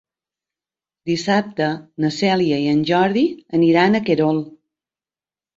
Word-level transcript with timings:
Dissabte 1.09 1.67
na 2.05 2.11
Cèlia 2.17 2.59
i 2.63 2.67
en 2.73 2.81
Jordi 2.93 3.23
aniran 3.59 3.99
a 3.99 4.03
Querol. 4.09 4.45